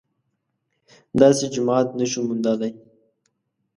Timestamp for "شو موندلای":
2.11-2.71